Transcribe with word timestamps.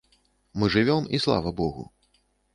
Мы 0.61 0.69
жывём 0.75 1.03
і 1.19 1.21
слава 1.27 1.55
богу. 1.61 1.89